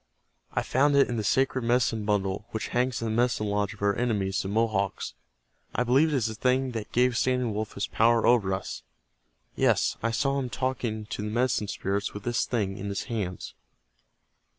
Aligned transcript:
"I 0.53 0.63
found 0.63 0.95
it 0.95 1.07
in 1.09 1.17
the 1.17 1.23
sacred 1.23 1.61
Medicine 1.63 2.05
Bundle, 2.05 2.47
which 2.49 2.69
hangs 2.69 3.03
in 3.03 3.05
the 3.07 3.15
Medicine 3.15 3.45
Lodge 3.45 3.75
of 3.75 3.83
our 3.83 3.95
enemies, 3.95 4.41
the 4.41 4.47
Mohawks. 4.47 5.13
I 5.75 5.83
believe 5.83 6.07
it 6.07 6.15
is 6.15 6.25
the 6.25 6.33
thing 6.33 6.71
that 6.71 6.91
gave 6.91 7.15
Standing 7.15 7.53
Wolf 7.53 7.73
his 7.73 7.85
power 7.85 8.25
over 8.25 8.51
us. 8.51 8.81
Yes, 9.55 9.97
I 10.01 10.09
saw 10.09 10.39
him 10.39 10.49
talking 10.49 11.05
to 11.05 11.21
the 11.21 11.27
Medicine 11.29 11.67
Spirits 11.67 12.15
with 12.15 12.23
this 12.23 12.47
thing 12.47 12.79
in 12.79 12.87
his 12.89 13.03
hands." 13.03 13.53